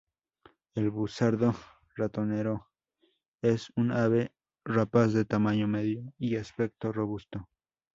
El 0.73 0.89
busardo 0.89 1.53
ratonero 1.95 2.71
es 3.43 3.71
un 3.75 3.91
ave 3.91 4.33
rapaz 4.65 5.13
de 5.13 5.25
tamaño 5.25 5.67
medio 5.67 6.11
y 6.17 6.37
aspecto 6.37 6.91
robusto. 6.91 7.47